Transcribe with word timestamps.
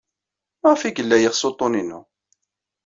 Maɣef 0.61 0.81
ay 0.83 0.93
yella 0.95 1.17
yeɣs 1.19 1.41
uḍḍun-inu? 1.47 2.01